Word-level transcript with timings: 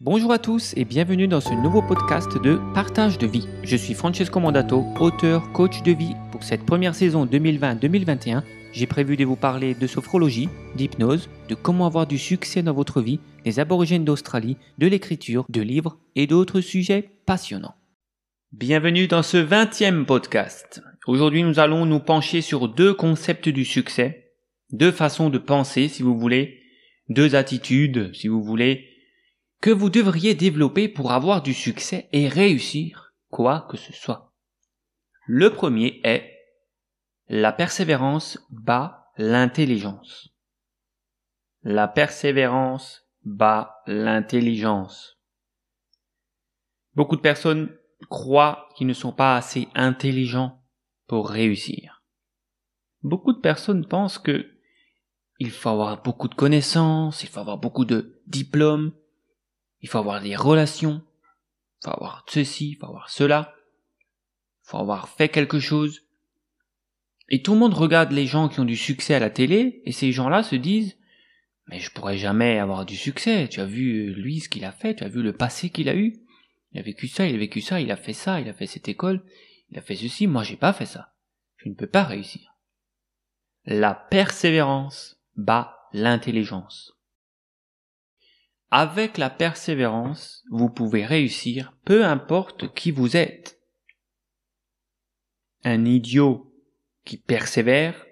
Bonjour 0.00 0.30
à 0.30 0.38
tous 0.38 0.74
et 0.76 0.84
bienvenue 0.84 1.26
dans 1.26 1.40
ce 1.40 1.52
nouveau 1.52 1.82
podcast 1.82 2.40
de 2.40 2.60
Partage 2.72 3.18
de 3.18 3.26
vie. 3.26 3.48
Je 3.64 3.76
suis 3.76 3.94
Francesco 3.94 4.38
Mandato, 4.38 4.84
auteur, 5.00 5.50
coach 5.50 5.82
de 5.82 5.90
vie. 5.90 6.14
Pour 6.30 6.44
cette 6.44 6.64
première 6.64 6.94
saison 6.94 7.26
2020-2021, 7.26 8.44
j'ai 8.72 8.86
prévu 8.86 9.16
de 9.16 9.24
vous 9.24 9.34
parler 9.34 9.74
de 9.74 9.86
sophrologie, 9.88 10.48
d'hypnose, 10.76 11.28
de 11.48 11.56
comment 11.56 11.84
avoir 11.84 12.06
du 12.06 12.16
succès 12.16 12.62
dans 12.62 12.74
votre 12.74 13.02
vie, 13.02 13.18
des 13.44 13.58
aborigènes 13.58 14.04
d'Australie, 14.04 14.56
de 14.78 14.86
l'écriture, 14.86 15.44
de 15.48 15.62
livres 15.62 15.98
et 16.14 16.28
d'autres 16.28 16.60
sujets 16.60 17.10
passionnants. 17.26 17.74
Bienvenue 18.52 19.08
dans 19.08 19.24
ce 19.24 19.38
20e 19.38 20.04
podcast. 20.04 20.80
Aujourd'hui, 21.08 21.42
nous 21.42 21.58
allons 21.58 21.86
nous 21.86 21.98
pencher 21.98 22.40
sur 22.40 22.68
deux 22.68 22.94
concepts 22.94 23.48
du 23.48 23.64
succès, 23.64 24.30
deux 24.70 24.92
façons 24.92 25.28
de 25.28 25.38
penser 25.38 25.88
si 25.88 26.04
vous 26.04 26.16
voulez, 26.16 26.60
deux 27.08 27.34
attitudes 27.34 28.14
si 28.14 28.28
vous 28.28 28.44
voulez, 28.44 28.84
que 29.60 29.70
vous 29.70 29.90
devriez 29.90 30.34
développer 30.34 30.88
pour 30.88 31.12
avoir 31.12 31.42
du 31.42 31.54
succès 31.54 32.08
et 32.12 32.28
réussir 32.28 33.14
quoi 33.30 33.66
que 33.70 33.76
ce 33.76 33.92
soit. 33.92 34.32
Le 35.26 35.52
premier 35.52 36.00
est 36.04 36.32
la 37.28 37.52
persévérance 37.52 38.38
bat 38.50 39.12
l'intelligence. 39.16 40.30
La 41.62 41.88
persévérance 41.88 43.04
bat 43.24 43.82
l'intelligence. 43.86 45.18
Beaucoup 46.94 47.16
de 47.16 47.20
personnes 47.20 47.76
croient 48.08 48.68
qu'ils 48.76 48.86
ne 48.86 48.92
sont 48.92 49.12
pas 49.12 49.36
assez 49.36 49.68
intelligents 49.74 50.62
pour 51.06 51.28
réussir. 51.28 52.02
Beaucoup 53.02 53.32
de 53.32 53.40
personnes 53.40 53.86
pensent 53.86 54.18
que 54.18 54.46
il 55.40 55.50
faut 55.50 55.68
avoir 55.68 56.02
beaucoup 56.02 56.28
de 56.28 56.34
connaissances, 56.34 57.22
il 57.22 57.28
faut 57.28 57.40
avoir 57.40 57.58
beaucoup 57.58 57.84
de 57.84 58.20
diplômes, 58.26 58.92
il 59.80 59.88
faut 59.88 59.98
avoir 59.98 60.20
des 60.20 60.36
relations, 60.36 61.02
il 61.80 61.84
faut 61.84 61.90
avoir 61.90 62.24
ceci, 62.28 62.70
il 62.70 62.76
faut 62.76 62.86
avoir 62.86 63.10
cela, 63.10 63.54
il 64.64 64.70
faut 64.70 64.78
avoir 64.78 65.08
fait 65.08 65.28
quelque 65.28 65.60
chose. 65.60 66.02
Et 67.28 67.42
tout 67.42 67.52
le 67.52 67.58
monde 67.58 67.74
regarde 67.74 68.12
les 68.12 68.26
gens 68.26 68.48
qui 68.48 68.60
ont 68.60 68.64
du 68.64 68.76
succès 68.76 69.14
à 69.14 69.18
la 69.18 69.30
télé, 69.30 69.82
et 69.84 69.92
ces 69.92 70.12
gens-là 70.12 70.42
se 70.42 70.56
disent, 70.56 70.98
mais 71.68 71.78
je 71.78 71.90
pourrais 71.90 72.16
jamais 72.16 72.58
avoir 72.58 72.86
du 72.86 72.96
succès, 72.96 73.48
tu 73.48 73.60
as 73.60 73.66
vu 73.66 74.14
lui 74.14 74.40
ce 74.40 74.48
qu'il 74.48 74.64
a 74.64 74.72
fait, 74.72 74.96
tu 74.96 75.04
as 75.04 75.08
vu 75.08 75.22
le 75.22 75.34
passé 75.34 75.70
qu'il 75.70 75.88
a 75.88 75.94
eu, 75.94 76.18
il 76.72 76.80
a 76.80 76.82
vécu 76.82 77.08
ça, 77.08 77.26
il 77.26 77.34
a 77.34 77.38
vécu 77.38 77.60
ça, 77.60 77.80
il 77.80 77.90
a 77.90 77.96
fait 77.96 78.12
ça, 78.12 78.40
il 78.40 78.48
a 78.48 78.54
fait 78.54 78.66
cette 78.66 78.88
école, 78.88 79.22
il 79.70 79.78
a 79.78 79.82
fait 79.82 79.96
ceci, 79.96 80.26
moi 80.26 80.42
j'ai 80.42 80.56
pas 80.56 80.72
fait 80.72 80.86
ça. 80.86 81.12
Je 81.56 81.68
ne 81.68 81.74
peux 81.74 81.86
pas 81.86 82.04
réussir. 82.04 82.54
La 83.64 83.94
persévérance 83.94 85.20
bat 85.36 85.76
l'intelligence. 85.92 86.97
Avec 88.70 89.16
la 89.16 89.30
persévérance, 89.30 90.44
vous 90.50 90.68
pouvez 90.68 91.06
réussir 91.06 91.72
peu 91.84 92.04
importe 92.04 92.72
qui 92.74 92.90
vous 92.90 93.16
êtes. 93.16 93.60
Un 95.64 95.84
idiot 95.84 96.54
qui 97.04 97.16
persévère 97.16 98.04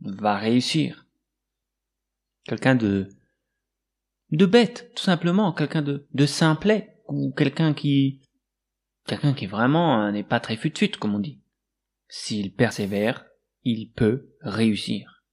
va 0.00 0.36
réussir. 0.36 1.06
Quelqu'un 2.44 2.74
de 2.74 3.08
de 4.30 4.44
bête, 4.44 4.92
tout 4.94 5.04
simplement, 5.04 5.52
quelqu'un 5.52 5.82
de, 5.82 6.06
de 6.12 6.26
simplet, 6.26 7.00
ou 7.08 7.32
quelqu'un 7.32 7.74
qui 7.74 8.22
quelqu'un 9.06 9.34
qui 9.34 9.46
vraiment 9.46 10.02
euh, 10.02 10.10
n'est 10.10 10.24
pas 10.24 10.40
très 10.40 10.56
fut-fut, 10.56 10.90
comme 10.90 11.14
on 11.14 11.20
dit. 11.20 11.40
S'il 12.08 12.54
persévère, 12.54 13.24
il 13.62 13.92
peut 13.92 14.34
réussir. 14.40 15.24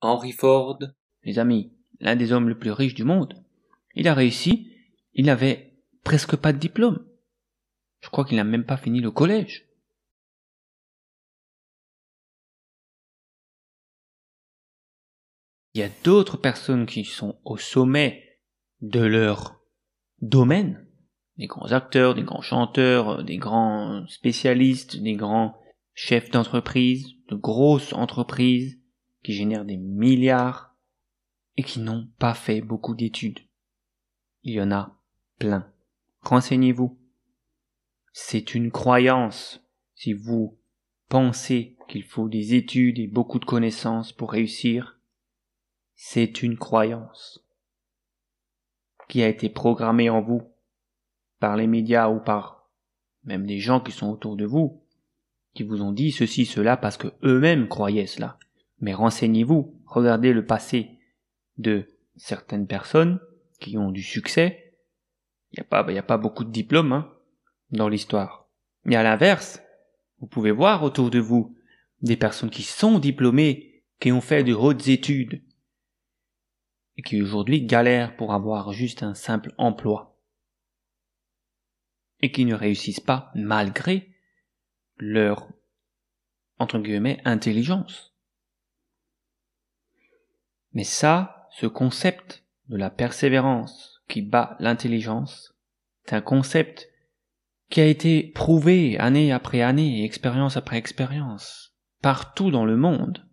Henry 0.00 0.32
Ford, 0.32 0.78
les 1.22 1.38
amis, 1.38 1.72
l'un 2.00 2.16
des 2.16 2.32
hommes 2.32 2.48
le 2.48 2.58
plus 2.58 2.70
riches 2.70 2.94
du 2.94 3.04
monde. 3.04 3.34
Il 3.94 4.08
a 4.08 4.14
réussi, 4.14 4.72
il 5.14 5.26
n'avait 5.26 5.72
presque 6.04 6.36
pas 6.36 6.52
de 6.52 6.58
diplôme. 6.58 7.04
Je 8.00 8.08
crois 8.10 8.24
qu'il 8.24 8.36
n'a 8.36 8.44
même 8.44 8.64
pas 8.64 8.76
fini 8.76 9.00
le 9.00 9.10
collège. 9.10 9.66
Il 15.74 15.80
y 15.80 15.84
a 15.84 15.90
d'autres 16.04 16.36
personnes 16.36 16.86
qui 16.86 17.04
sont 17.04 17.38
au 17.44 17.56
sommet 17.56 18.40
de 18.80 19.00
leur 19.00 19.60
domaine, 20.20 20.86
des 21.36 21.46
grands 21.46 21.72
acteurs, 21.72 22.14
des 22.14 22.22
grands 22.22 22.42
chanteurs, 22.42 23.22
des 23.22 23.36
grands 23.36 24.06
spécialistes, 24.08 24.96
des 24.96 25.14
grands 25.14 25.56
chefs 25.94 26.30
d'entreprise, 26.30 27.06
de 27.28 27.36
grosses 27.36 27.92
entreprises 27.92 28.80
qui 29.22 29.34
génèrent 29.34 29.64
des 29.64 29.76
milliards 29.76 30.67
et 31.58 31.64
qui 31.64 31.80
n'ont 31.80 32.08
pas 32.20 32.34
fait 32.34 32.60
beaucoup 32.60 32.94
d'études. 32.94 33.40
Il 34.44 34.52
y 34.54 34.60
en 34.62 34.70
a 34.70 34.96
plein. 35.40 35.68
Renseignez-vous. 36.20 36.96
C'est 38.12 38.54
une 38.54 38.70
croyance. 38.70 39.60
Si 39.96 40.12
vous 40.12 40.56
pensez 41.08 41.76
qu'il 41.88 42.04
faut 42.04 42.28
des 42.28 42.54
études 42.54 43.00
et 43.00 43.08
beaucoup 43.08 43.40
de 43.40 43.44
connaissances 43.44 44.12
pour 44.12 44.30
réussir, 44.30 45.00
c'est 45.96 46.44
une 46.44 46.56
croyance 46.56 47.44
qui 49.08 49.24
a 49.24 49.28
été 49.28 49.48
programmée 49.48 50.10
en 50.10 50.22
vous 50.22 50.42
par 51.40 51.56
les 51.56 51.66
médias 51.66 52.08
ou 52.08 52.20
par 52.20 52.70
même 53.24 53.46
des 53.46 53.58
gens 53.58 53.80
qui 53.80 53.90
sont 53.90 54.10
autour 54.10 54.36
de 54.36 54.44
vous, 54.44 54.80
qui 55.54 55.64
vous 55.64 55.82
ont 55.82 55.92
dit 55.92 56.12
ceci, 56.12 56.46
cela 56.46 56.76
parce 56.76 56.96
que 56.96 57.08
eux-mêmes 57.24 57.66
croyaient 57.66 58.06
cela. 58.06 58.38
Mais 58.80 58.94
renseignez-vous, 58.94 59.74
regardez 59.86 60.32
le 60.32 60.46
passé, 60.46 60.97
de 61.58 61.86
certaines 62.16 62.66
personnes 62.66 63.20
qui 63.60 63.76
ont 63.76 63.90
du 63.90 64.02
succès. 64.02 64.74
Il 65.52 65.60
n'y 65.60 65.66
a 65.66 65.68
pas, 65.68 65.84
il 65.90 65.98
a 65.98 66.02
pas 66.02 66.18
beaucoup 66.18 66.44
de 66.44 66.50
diplômes 66.50 66.92
hein, 66.92 67.12
dans 67.70 67.88
l'histoire. 67.88 68.48
Mais 68.84 68.96
à 68.96 69.02
l'inverse, 69.02 69.60
vous 70.20 70.26
pouvez 70.26 70.50
voir 70.50 70.82
autour 70.82 71.10
de 71.10 71.18
vous 71.18 71.56
des 72.00 72.16
personnes 72.16 72.50
qui 72.50 72.62
sont 72.62 72.98
diplômées, 72.98 73.84
qui 74.00 74.12
ont 74.12 74.20
fait 74.20 74.44
de 74.44 74.54
hautes 74.54 74.88
études, 74.88 75.42
et 76.96 77.02
qui 77.02 77.20
aujourd'hui 77.22 77.62
galèrent 77.62 78.16
pour 78.16 78.32
avoir 78.32 78.72
juste 78.72 79.02
un 79.02 79.14
simple 79.14 79.52
emploi, 79.58 80.20
et 82.20 82.32
qui 82.32 82.44
ne 82.44 82.54
réussissent 82.54 83.00
pas 83.00 83.30
malgré 83.34 84.12
leur, 84.96 85.48
entre 86.58 86.78
guillemets, 86.78 87.20
intelligence. 87.24 88.14
Mais 90.72 90.84
ça, 90.84 91.37
ce 91.50 91.66
concept 91.66 92.44
de 92.68 92.76
la 92.76 92.90
persévérance 92.90 94.02
qui 94.08 94.22
bat 94.22 94.56
l'intelligence 94.60 95.54
est 96.06 96.12
un 96.12 96.20
concept 96.20 96.88
qui 97.70 97.80
a 97.80 97.86
été 97.86 98.22
prouvé 98.22 98.98
année 98.98 99.32
après 99.32 99.62
année, 99.62 100.04
expérience 100.04 100.56
après 100.56 100.78
expérience. 100.78 101.74
Partout 102.00 102.50
dans 102.50 102.64
le 102.64 102.76
monde, 102.76 103.26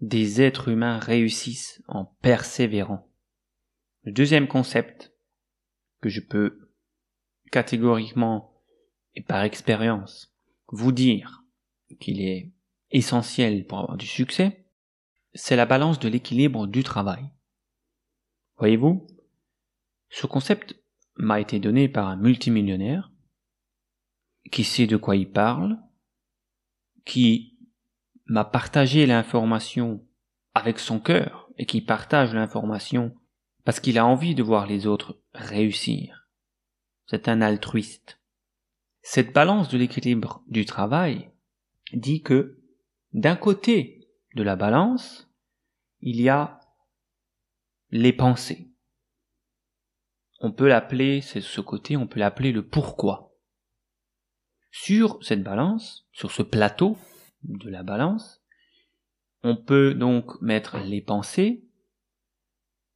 des 0.00 0.40
êtres 0.40 0.68
humains 0.68 0.98
réussissent 0.98 1.82
en 1.88 2.04
persévérant. 2.04 3.08
Le 4.02 4.12
deuxième 4.12 4.48
concept 4.48 5.12
que 6.00 6.08
je 6.08 6.20
peux 6.20 6.70
catégoriquement 7.50 8.62
et 9.14 9.22
par 9.22 9.42
expérience 9.42 10.34
vous 10.68 10.92
dire 10.92 11.44
qu'il 12.00 12.20
est 12.20 12.52
essentiel 12.90 13.66
pour 13.66 13.78
avoir 13.78 13.96
du 13.96 14.06
succès, 14.06 14.66
c'est 15.34 15.56
la 15.56 15.66
balance 15.66 15.98
de 15.98 16.08
l'équilibre 16.08 16.66
du 16.66 16.82
travail. 16.82 17.30
Voyez-vous, 18.58 19.06
ce 20.10 20.26
concept 20.26 20.76
m'a 21.16 21.40
été 21.40 21.60
donné 21.60 21.88
par 21.88 22.08
un 22.08 22.16
multimillionnaire 22.16 23.10
qui 24.50 24.64
sait 24.64 24.86
de 24.86 24.96
quoi 24.96 25.16
il 25.16 25.30
parle, 25.30 25.78
qui 27.04 27.58
m'a 28.26 28.44
partagé 28.44 29.06
l'information 29.06 30.04
avec 30.54 30.78
son 30.78 31.00
cœur 31.00 31.50
et 31.56 31.66
qui 31.66 31.80
partage 31.80 32.34
l'information 32.34 33.14
parce 33.64 33.80
qu'il 33.80 33.98
a 33.98 34.06
envie 34.06 34.34
de 34.34 34.42
voir 34.42 34.66
les 34.66 34.86
autres 34.86 35.20
réussir. 35.34 36.28
C'est 37.06 37.28
un 37.28 37.40
altruiste. 37.40 38.20
Cette 39.02 39.32
balance 39.32 39.68
de 39.68 39.78
l'équilibre 39.78 40.42
du 40.48 40.64
travail 40.64 41.30
dit 41.92 42.22
que 42.22 42.60
d'un 43.12 43.36
côté 43.36 44.08
de 44.34 44.42
la 44.42 44.56
balance, 44.56 45.30
il 46.00 46.20
y 46.20 46.28
a 46.28 46.57
les 47.90 48.12
pensées. 48.12 48.70
On 50.40 50.52
peut 50.52 50.68
l'appeler, 50.68 51.20
c'est 51.20 51.40
ce 51.40 51.60
côté, 51.60 51.96
on 51.96 52.06
peut 52.06 52.20
l'appeler 52.20 52.52
le 52.52 52.66
pourquoi. 52.66 53.34
Sur 54.70 55.22
cette 55.24 55.42
balance, 55.42 56.06
sur 56.12 56.30
ce 56.30 56.42
plateau 56.42 56.96
de 57.42 57.68
la 57.70 57.82
balance, 57.82 58.42
on 59.42 59.56
peut 59.56 59.94
donc 59.94 60.40
mettre 60.40 60.78
les 60.78 61.00
pensées, 61.00 61.64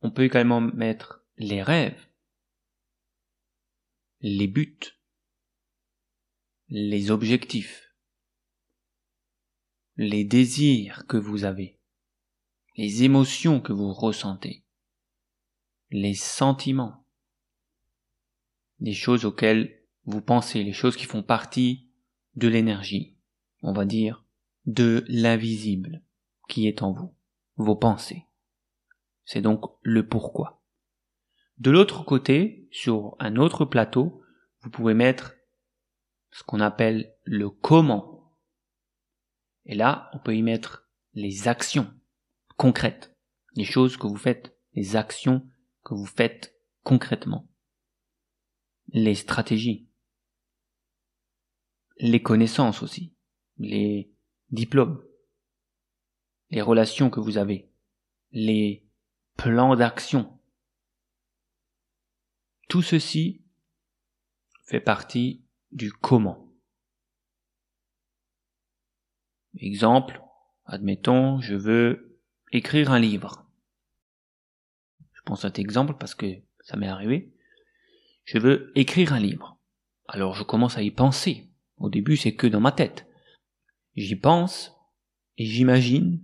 on 0.02 0.10
peut 0.10 0.24
également 0.24 0.60
mettre 0.60 1.24
les 1.36 1.62
rêves, 1.62 2.08
les 4.20 4.46
buts, 4.46 5.00
les 6.68 7.10
objectifs, 7.10 7.94
les 9.96 10.24
désirs 10.24 11.06
que 11.06 11.16
vous 11.16 11.44
avez, 11.44 11.80
les 12.76 13.04
émotions 13.04 13.60
que 13.60 13.72
vous 13.72 13.92
ressentez 13.92 14.64
les 15.92 16.14
sentiments, 16.14 17.04
des 18.80 18.94
choses 18.94 19.24
auxquelles 19.24 19.82
vous 20.04 20.22
pensez, 20.22 20.64
les 20.64 20.72
choses 20.72 20.96
qui 20.96 21.04
font 21.04 21.22
partie 21.22 21.88
de 22.34 22.48
l'énergie, 22.48 23.16
on 23.62 23.72
va 23.72 23.84
dire, 23.84 24.24
de 24.66 25.04
l'invisible 25.06 26.02
qui 26.48 26.66
est 26.66 26.82
en 26.82 26.92
vous, 26.92 27.14
vos 27.56 27.76
pensées. 27.76 28.26
C'est 29.24 29.42
donc 29.42 29.64
le 29.82 30.08
pourquoi. 30.08 30.62
De 31.58 31.70
l'autre 31.70 32.04
côté, 32.04 32.66
sur 32.72 33.14
un 33.20 33.36
autre 33.36 33.64
plateau, 33.64 34.22
vous 34.62 34.70
pouvez 34.70 34.94
mettre 34.94 35.36
ce 36.30 36.42
qu'on 36.42 36.60
appelle 36.60 37.14
le 37.24 37.50
comment. 37.50 38.32
Et 39.66 39.74
là, 39.74 40.10
on 40.14 40.18
peut 40.18 40.34
y 40.34 40.42
mettre 40.42 40.88
les 41.14 41.46
actions 41.48 41.92
concrètes, 42.56 43.14
les 43.54 43.64
choses 43.64 43.96
que 43.96 44.06
vous 44.06 44.16
faites, 44.16 44.56
les 44.74 44.96
actions 44.96 45.46
que 45.84 45.94
vous 45.94 46.06
faites 46.06 46.54
concrètement, 46.82 47.48
les 48.88 49.14
stratégies, 49.14 49.88
les 51.98 52.22
connaissances 52.22 52.82
aussi, 52.82 53.14
les 53.58 54.12
diplômes, 54.50 55.02
les 56.50 56.62
relations 56.62 57.10
que 57.10 57.20
vous 57.20 57.38
avez, 57.38 57.70
les 58.32 58.86
plans 59.36 59.76
d'action. 59.76 60.38
Tout 62.68 62.82
ceci 62.82 63.44
fait 64.64 64.80
partie 64.80 65.44
du 65.70 65.92
comment. 65.92 66.52
Exemple, 69.54 70.22
admettons, 70.64 71.40
je 71.40 71.54
veux 71.54 72.20
écrire 72.52 72.90
un 72.90 72.98
livre. 72.98 73.41
Je 75.26 75.32
à 75.32 75.36
cet 75.36 75.58
exemple 75.58 75.94
parce 75.98 76.14
que 76.14 76.26
ça 76.60 76.76
m'est 76.76 76.88
arrivé. 76.88 77.32
Je 78.24 78.38
veux 78.38 78.72
écrire 78.74 79.12
un 79.12 79.20
livre. 79.20 79.58
Alors 80.08 80.34
je 80.34 80.42
commence 80.42 80.76
à 80.76 80.82
y 80.82 80.90
penser. 80.90 81.48
Au 81.78 81.88
début, 81.88 82.16
c'est 82.16 82.34
que 82.34 82.46
dans 82.46 82.60
ma 82.60 82.72
tête. 82.72 83.06
J'y 83.96 84.16
pense 84.16 84.76
et 85.38 85.44
j'imagine 85.44 86.20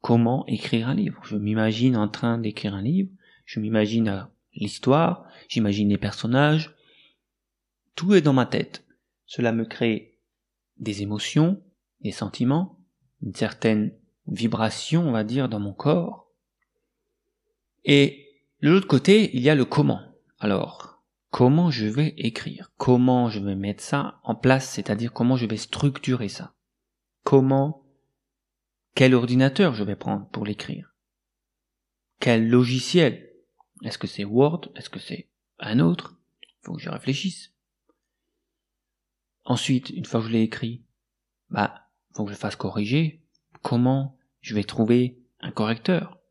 comment 0.00 0.44
écrire 0.46 0.88
un 0.88 0.94
livre. 0.94 1.20
Je 1.24 1.36
m'imagine 1.36 1.96
en 1.96 2.08
train 2.08 2.38
d'écrire 2.38 2.74
un 2.74 2.82
livre, 2.82 3.10
je 3.46 3.60
m'imagine 3.60 4.28
l'histoire, 4.54 5.24
j'imagine 5.48 5.88
les 5.88 5.98
personnages. 5.98 6.74
Tout 7.94 8.14
est 8.14 8.20
dans 8.20 8.32
ma 8.32 8.46
tête. 8.46 8.84
Cela 9.26 9.52
me 9.52 9.64
crée 9.64 10.18
des 10.78 11.02
émotions, 11.02 11.62
des 12.00 12.10
sentiments, 12.10 12.78
une 13.22 13.34
certaine 13.34 13.92
vibration, 14.26 15.08
on 15.08 15.12
va 15.12 15.24
dire, 15.24 15.48
dans 15.48 15.60
mon 15.60 15.72
corps. 15.72 16.21
Et 17.84 18.28
de 18.62 18.70
l'autre 18.70 18.86
côté, 18.86 19.34
il 19.36 19.42
y 19.42 19.50
a 19.50 19.54
le 19.54 19.64
comment. 19.64 20.00
Alors, 20.38 21.02
comment 21.30 21.70
je 21.70 21.86
vais 21.86 22.14
écrire? 22.16 22.70
Comment 22.76 23.28
je 23.28 23.40
vais 23.40 23.56
mettre 23.56 23.82
ça 23.82 24.20
en 24.22 24.34
place, 24.34 24.68
c'est-à-dire 24.68 25.12
comment 25.12 25.36
je 25.36 25.46
vais 25.46 25.56
structurer 25.56 26.28
ça? 26.28 26.54
Comment? 27.24 27.84
Quel 28.94 29.14
ordinateur 29.14 29.74
je 29.74 29.84
vais 29.84 29.96
prendre 29.96 30.28
pour 30.28 30.44
l'écrire? 30.44 30.94
Quel 32.20 32.48
logiciel? 32.48 33.32
Est-ce 33.82 33.98
que 33.98 34.06
c'est 34.06 34.24
Word? 34.24 34.70
Est-ce 34.76 34.90
que 34.90 35.00
c'est 35.00 35.28
un 35.58 35.80
autre? 35.80 36.20
Il 36.42 36.66
faut 36.66 36.74
que 36.74 36.82
je 36.82 36.90
réfléchisse. 36.90 37.52
Ensuite, 39.44 39.90
une 39.90 40.04
fois 40.04 40.20
que 40.20 40.26
je 40.26 40.32
l'ai 40.32 40.42
écrit, 40.42 40.84
bah, 41.50 41.88
faut 42.14 42.24
que 42.24 42.30
je 42.30 42.36
fasse 42.36 42.54
corriger. 42.54 43.24
Comment 43.62 44.16
je 44.40 44.54
vais 44.54 44.64
trouver 44.64 45.20
un 45.40 45.50
correcteur? 45.50 46.21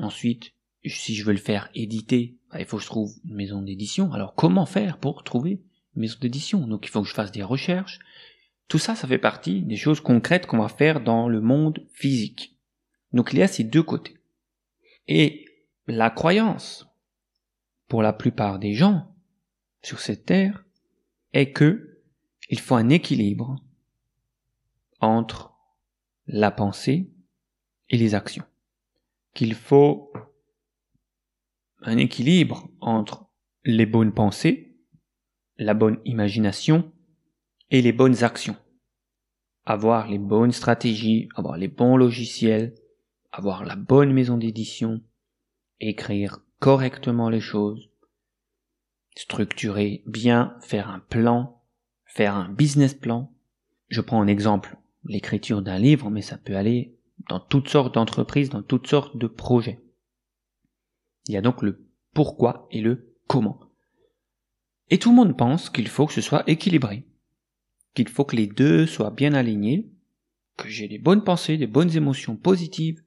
Ensuite, 0.00 0.52
si 0.86 1.14
je 1.14 1.24
veux 1.24 1.32
le 1.32 1.38
faire 1.38 1.70
éditer, 1.74 2.38
bah, 2.50 2.58
il 2.60 2.66
faut 2.66 2.78
que 2.78 2.82
je 2.82 2.88
trouve 2.88 3.12
une 3.24 3.34
maison 3.34 3.62
d'édition. 3.62 4.12
Alors 4.12 4.34
comment 4.34 4.66
faire 4.66 4.98
pour 4.98 5.24
trouver 5.24 5.62
une 5.94 6.02
maison 6.02 6.16
d'édition? 6.20 6.66
Donc 6.66 6.86
il 6.86 6.88
faut 6.88 7.02
que 7.02 7.08
je 7.08 7.14
fasse 7.14 7.32
des 7.32 7.42
recherches. 7.42 7.98
Tout 8.68 8.78
ça, 8.78 8.94
ça 8.94 9.08
fait 9.08 9.18
partie 9.18 9.62
des 9.62 9.76
choses 9.76 10.00
concrètes 10.00 10.46
qu'on 10.46 10.58
va 10.58 10.68
faire 10.68 11.00
dans 11.00 11.28
le 11.28 11.40
monde 11.40 11.86
physique. 11.92 12.56
Donc 13.12 13.32
il 13.32 13.38
y 13.38 13.42
a 13.42 13.48
ces 13.48 13.64
deux 13.64 13.82
côtés. 13.82 14.16
Et 15.08 15.44
la 15.86 16.10
croyance, 16.10 16.86
pour 17.88 18.02
la 18.02 18.12
plupart 18.12 18.58
des 18.58 18.74
gens 18.74 19.14
sur 19.82 20.00
cette 20.00 20.24
terre, 20.24 20.64
est 21.32 21.52
que 21.52 22.00
il 22.48 22.58
faut 22.58 22.74
un 22.74 22.88
équilibre 22.88 23.56
entre 25.00 25.52
la 26.26 26.50
pensée 26.50 27.10
et 27.88 27.96
les 27.96 28.14
actions. 28.14 28.44
Qu'il 29.34 29.54
faut 29.54 30.12
un 31.82 31.96
équilibre 31.96 32.68
entre 32.80 33.30
les 33.64 33.86
bonnes 33.86 34.12
pensées, 34.12 34.76
la 35.56 35.74
bonne 35.74 35.98
imagination 36.04 36.92
et 37.70 37.82
les 37.82 37.92
bonnes 37.92 38.24
actions. 38.24 38.56
Avoir 39.64 40.08
les 40.08 40.18
bonnes 40.18 40.52
stratégies, 40.52 41.28
avoir 41.36 41.56
les 41.56 41.68
bons 41.68 41.96
logiciels, 41.96 42.74
avoir 43.30 43.64
la 43.64 43.76
bonne 43.76 44.12
maison 44.12 44.36
d'édition, 44.36 45.00
écrire 45.78 46.40
correctement 46.58 47.30
les 47.30 47.40
choses, 47.40 47.90
structurer 49.16 50.02
bien, 50.06 50.56
faire 50.60 50.88
un 50.88 51.00
plan, 51.00 51.62
faire 52.04 52.34
un 52.34 52.48
business 52.48 52.94
plan. 52.94 53.32
Je 53.88 54.00
prends 54.00 54.20
un 54.20 54.26
exemple 54.26 54.76
l'écriture 55.04 55.62
d'un 55.62 55.78
livre, 55.78 56.10
mais 56.10 56.22
ça 56.22 56.36
peut 56.36 56.56
aller 56.56 56.98
dans 57.28 57.40
toutes 57.40 57.68
sortes 57.68 57.94
d'entreprises, 57.94 58.50
dans 58.50 58.62
toutes 58.62 58.86
sortes 58.86 59.16
de 59.16 59.26
projets. 59.26 59.80
Il 61.26 61.34
y 61.34 61.36
a 61.36 61.42
donc 61.42 61.62
le 61.62 61.86
pourquoi 62.14 62.66
et 62.70 62.80
le 62.80 63.14
comment. 63.26 63.60
Et 64.88 64.98
tout 64.98 65.10
le 65.10 65.16
monde 65.16 65.36
pense 65.36 65.70
qu'il 65.70 65.88
faut 65.88 66.06
que 66.06 66.12
ce 66.12 66.20
soit 66.20 66.48
équilibré, 66.48 67.06
qu'il 67.94 68.08
faut 68.08 68.24
que 68.24 68.36
les 68.36 68.46
deux 68.46 68.86
soient 68.86 69.12
bien 69.12 69.34
alignés, 69.34 69.92
que 70.56 70.68
j'ai 70.68 70.88
des 70.88 70.98
bonnes 70.98 71.24
pensées, 71.24 71.56
des 71.56 71.66
bonnes 71.66 71.96
émotions 71.96 72.36
positives, 72.36 73.02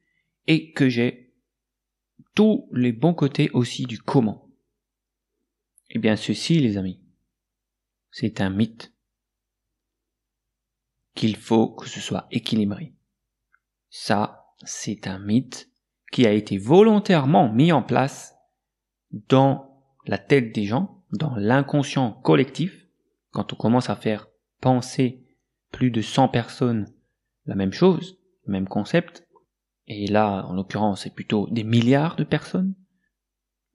et 0.48 0.72
que 0.72 0.90
j'ai 0.90 1.34
tous 2.36 2.70
les 2.72 2.92
bons 2.92 3.14
côtés 3.14 3.50
aussi 3.52 3.86
du 3.86 4.00
comment. 4.00 4.50
Eh 5.90 6.00
bien 6.00 6.16
ceci, 6.16 6.60
les 6.60 6.78
amis, 6.78 7.00
c'est 8.12 8.42
un 8.42 8.50
mythe 8.50 8.94
qu'il 11.16 11.36
faut 11.36 11.70
que 11.70 11.88
ce 11.88 12.00
soit 12.00 12.28
équilibré. 12.32 12.94
Ça, 13.96 14.48
c'est 14.66 15.06
un 15.06 15.20
mythe 15.20 15.70
qui 16.12 16.26
a 16.26 16.32
été 16.32 16.58
volontairement 16.58 17.54
mis 17.54 17.72
en 17.72 17.84
place 17.84 18.36
dans 19.12 19.86
la 20.08 20.18
tête 20.18 20.52
des 20.52 20.66
gens, 20.66 21.04
dans 21.12 21.36
l'inconscient 21.36 22.12
collectif, 22.12 22.88
quand 23.30 23.54
on 23.54 23.56
commence 23.56 23.92
à 23.92 23.96
faire 23.96 24.30
penser 24.62 25.24
plus 25.70 25.92
de 25.92 26.02
100 26.02 26.30
personnes 26.30 26.92
la 27.46 27.54
même 27.54 27.72
chose, 27.72 28.18
le 28.48 28.54
même 28.54 28.68
concept, 28.68 29.28
et 29.86 30.08
là, 30.08 30.44
en 30.48 30.54
l'occurrence, 30.54 31.04
c'est 31.04 31.14
plutôt 31.14 31.48
des 31.52 31.64
milliards 31.64 32.16
de 32.16 32.24
personnes, 32.24 32.74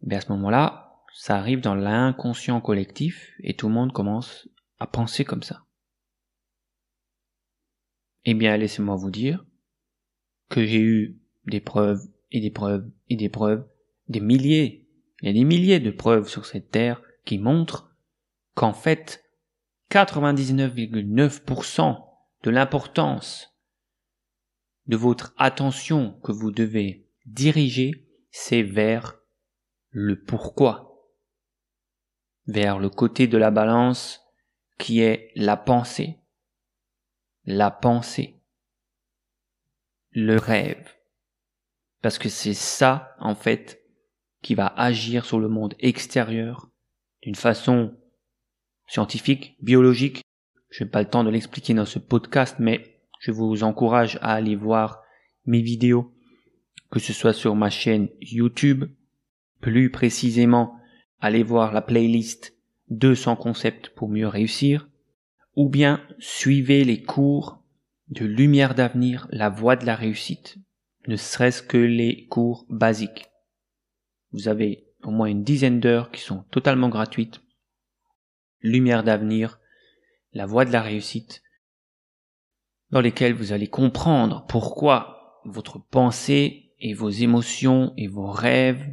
mais 0.02 0.16
à 0.16 0.20
ce 0.20 0.32
moment-là, 0.32 0.96
ça 1.14 1.36
arrive 1.36 1.60
dans 1.60 1.76
l'inconscient 1.76 2.60
collectif 2.60 3.34
et 3.38 3.54
tout 3.54 3.68
le 3.68 3.74
monde 3.74 3.92
commence 3.92 4.48
à 4.80 4.88
penser 4.88 5.24
comme 5.24 5.44
ça. 5.44 5.62
Eh 8.24 8.34
bien, 8.34 8.56
laissez-moi 8.56 8.96
vous 8.96 9.12
dire 9.12 9.44
que 10.48 10.64
j'ai 10.64 10.80
eu 10.80 11.20
des 11.46 11.60
preuves 11.60 12.00
et 12.30 12.40
des 12.40 12.50
preuves 12.50 12.90
et 13.08 13.16
des 13.16 13.28
preuves, 13.28 13.66
des 14.08 14.20
milliers, 14.20 14.88
il 15.20 15.26
y 15.26 15.30
a 15.30 15.34
des 15.34 15.42
milliers 15.44 15.80
de 15.80 15.90
preuves 15.90 16.28
sur 16.28 16.46
cette 16.46 16.70
terre 16.70 17.02
qui 17.24 17.38
montrent 17.38 17.92
qu'en 18.54 18.72
fait, 18.72 19.24
99,9% 19.90 22.04
de 22.42 22.50
l'importance 22.50 23.54
de 24.86 24.96
votre 24.96 25.34
attention 25.36 26.12
que 26.22 26.32
vous 26.32 26.50
devez 26.50 27.06
diriger, 27.26 28.08
c'est 28.30 28.62
vers 28.62 29.18
le 29.90 30.22
pourquoi, 30.22 31.10
vers 32.46 32.78
le 32.78 32.88
côté 32.88 33.26
de 33.26 33.36
la 33.38 33.50
balance 33.50 34.22
qui 34.78 35.00
est 35.00 35.32
la 35.34 35.56
pensée, 35.56 36.20
la 37.44 37.70
pensée, 37.70 38.37
le 40.24 40.36
rêve. 40.36 40.94
Parce 42.02 42.18
que 42.18 42.28
c'est 42.28 42.54
ça, 42.54 43.14
en 43.20 43.34
fait, 43.34 43.82
qui 44.42 44.54
va 44.54 44.66
agir 44.66 45.24
sur 45.24 45.38
le 45.38 45.48
monde 45.48 45.74
extérieur 45.78 46.70
d'une 47.22 47.34
façon 47.34 47.96
scientifique, 48.86 49.56
biologique. 49.60 50.22
Je 50.70 50.84
n'ai 50.84 50.90
pas 50.90 51.02
le 51.02 51.08
temps 51.08 51.24
de 51.24 51.30
l'expliquer 51.30 51.74
dans 51.74 51.84
ce 51.84 51.98
podcast, 51.98 52.56
mais 52.58 53.00
je 53.20 53.30
vous 53.30 53.62
encourage 53.62 54.18
à 54.20 54.34
aller 54.34 54.56
voir 54.56 55.02
mes 55.46 55.62
vidéos, 55.62 56.12
que 56.90 57.00
ce 57.00 57.12
soit 57.12 57.32
sur 57.32 57.54
ma 57.54 57.70
chaîne 57.70 58.08
YouTube, 58.20 58.84
plus 59.60 59.90
précisément, 59.90 60.74
allez 61.20 61.42
voir 61.42 61.72
la 61.72 61.82
playlist 61.82 62.54
200 62.90 63.36
concepts 63.36 63.90
pour 63.90 64.08
mieux 64.08 64.28
réussir, 64.28 64.88
ou 65.56 65.68
bien 65.68 66.00
suivez 66.18 66.84
les 66.84 67.02
cours 67.02 67.62
de 68.10 68.24
lumière 68.24 68.74
d'avenir, 68.74 69.28
la 69.30 69.50
voie 69.50 69.76
de 69.76 69.86
la 69.86 69.94
réussite, 69.94 70.56
ne 71.06 71.16
serait-ce 71.16 71.62
que 71.62 71.76
les 71.76 72.26
cours 72.26 72.66
basiques. 72.68 73.28
Vous 74.32 74.48
avez 74.48 74.88
au 75.02 75.10
moins 75.10 75.26
une 75.26 75.44
dizaine 75.44 75.80
d'heures 75.80 76.10
qui 76.10 76.20
sont 76.20 76.44
totalement 76.50 76.88
gratuites. 76.88 77.42
Lumière 78.60 79.04
d'avenir, 79.04 79.60
la 80.32 80.46
voie 80.46 80.64
de 80.64 80.72
la 80.72 80.82
réussite, 80.82 81.42
dans 82.90 83.00
lesquelles 83.00 83.34
vous 83.34 83.52
allez 83.52 83.68
comprendre 83.68 84.44
pourquoi 84.48 85.40
votre 85.44 85.78
pensée 85.78 86.72
et 86.80 86.94
vos 86.94 87.10
émotions 87.10 87.92
et 87.96 88.08
vos 88.08 88.30
rêves 88.30 88.84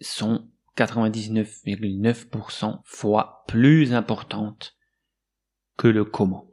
sont 0.00 0.50
99,9% 0.76 2.80
fois 2.84 3.44
plus 3.46 3.94
importantes 3.94 4.76
que 5.76 5.86
le 5.88 6.04
comment. 6.04 6.49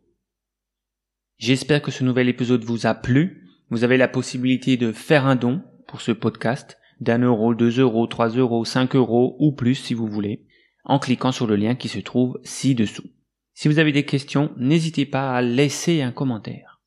J'espère 1.38 1.84
que 1.84 1.91
ce 1.91 2.03
nouvel 2.03 2.29
épisode 2.29 2.63
vous 2.63 2.88
a 2.88 2.96
plu. 2.96 3.48
Vous 3.70 3.84
avez 3.84 3.98
la 3.98 4.08
possibilité 4.08 4.75
de 4.75 4.91
faire 4.91 5.27
un 5.27 5.36
don 5.36 5.62
pour 5.88 6.01
ce 6.01 6.12
podcast 6.12 6.79
d'un 7.00 7.20
euro, 7.20 7.53
deux 7.53 7.79
euros, 7.79 8.08
trois 8.08 8.29
euros, 8.29 8.65
cinq 8.65 8.96
euros 8.96 9.36
ou 9.39 9.51
plus 9.51 9.75
si 9.75 9.94
vous 9.94 10.08
voulez, 10.08 10.48
en 10.84 10.98
cliquant 10.98 11.32
sur 11.32 11.46
le 11.46 11.56
lien 11.56 11.75
qui 11.75 11.89
se 11.89 12.00
trouve 12.00 12.39
ci-dessous. 12.44 13.08
Si 13.53 13.67
vous 13.67 13.77
avez 13.77 13.91
des 13.91 14.03
questions, 14.03 14.51
n'hésitez 14.58 15.06
pas 15.06 15.32
à 15.32 15.44
laisser 15.44 16.01
un 16.01 16.12
commentaire. 16.12 16.82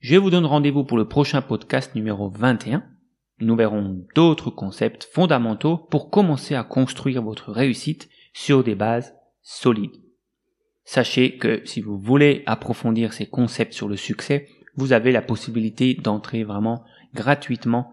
Je 0.00 0.16
vous 0.16 0.30
donne 0.30 0.46
rendez-vous 0.46 0.82
pour 0.82 0.98
le 0.98 1.06
prochain 1.06 1.40
podcast 1.40 1.94
numéro 1.94 2.28
21. 2.30 2.84
Nous 3.38 3.54
verrons 3.54 4.04
d'autres 4.16 4.50
concepts 4.50 5.08
fondamentaux 5.12 5.76
pour 5.76 6.10
commencer 6.10 6.56
à 6.56 6.64
construire 6.64 7.22
votre 7.22 7.52
réussite 7.52 8.08
sur 8.32 8.64
des 8.64 8.74
bases 8.74 9.14
solides. 9.42 10.03
Sachez 10.84 11.38
que 11.38 11.62
si 11.64 11.80
vous 11.80 11.98
voulez 11.98 12.42
approfondir 12.46 13.12
ces 13.12 13.26
concepts 13.26 13.72
sur 13.72 13.88
le 13.88 13.96
succès, 13.96 14.48
vous 14.76 14.92
avez 14.92 15.12
la 15.12 15.22
possibilité 15.22 15.94
d'entrer 15.94 16.44
vraiment 16.44 16.84
gratuitement 17.14 17.92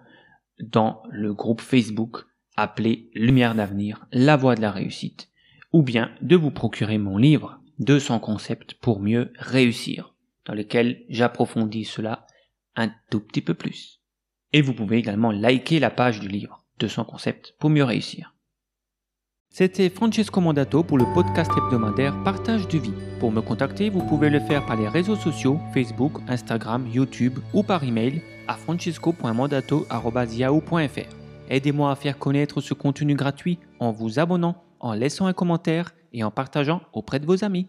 dans 0.59 1.03
le 1.09 1.33
groupe 1.33 1.61
Facebook 1.61 2.25
appelé 2.55 3.09
Lumière 3.13 3.55
d'avenir, 3.55 4.05
la 4.11 4.35
voie 4.35 4.55
de 4.55 4.61
la 4.61 4.71
réussite, 4.71 5.29
ou 5.71 5.83
bien 5.83 6.11
de 6.21 6.35
vous 6.35 6.51
procurer 6.51 6.97
mon 6.97 7.17
livre 7.17 7.59
200 7.79 8.19
concepts 8.19 8.73
pour 8.75 8.99
mieux 8.99 9.31
réussir, 9.37 10.13
dans 10.45 10.53
lequel 10.53 11.03
j'approfondis 11.09 11.85
cela 11.85 12.27
un 12.75 12.91
tout 13.09 13.21
petit 13.21 13.41
peu 13.41 13.53
plus. 13.53 14.01
Et 14.53 14.61
vous 14.61 14.73
pouvez 14.73 14.97
également 14.97 15.31
liker 15.31 15.79
la 15.79 15.89
page 15.89 16.19
du 16.19 16.27
livre 16.27 16.65
200 16.79 17.05
concepts 17.05 17.55
pour 17.59 17.69
mieux 17.69 17.83
réussir. 17.83 18.35
C'était 19.53 19.89
Francesco 19.89 20.39
Mandato 20.39 20.81
pour 20.81 20.97
le 20.97 21.03
podcast 21.13 21.51
hebdomadaire 21.57 22.15
Partage 22.23 22.69
de 22.69 22.77
vie. 22.77 22.93
Pour 23.19 23.33
me 23.33 23.41
contacter, 23.41 23.89
vous 23.89 24.01
pouvez 24.01 24.29
le 24.29 24.39
faire 24.39 24.65
par 24.65 24.77
les 24.77 24.87
réseaux 24.87 25.17
sociaux 25.17 25.59
Facebook, 25.73 26.13
Instagram, 26.29 26.87
YouTube 26.87 27.37
ou 27.53 27.61
par 27.61 27.83
email 27.83 28.21
à 28.47 28.55
francesco.mandato.yahoo.fr. 28.55 31.15
Aidez-moi 31.49 31.91
à 31.91 31.97
faire 31.97 32.17
connaître 32.17 32.61
ce 32.61 32.73
contenu 32.73 33.13
gratuit 33.13 33.59
en 33.79 33.91
vous 33.91 34.19
abonnant, 34.19 34.55
en 34.79 34.93
laissant 34.93 35.25
un 35.25 35.33
commentaire 35.33 35.91
et 36.13 36.23
en 36.23 36.31
partageant 36.31 36.79
auprès 36.93 37.19
de 37.19 37.25
vos 37.25 37.43
amis. 37.43 37.67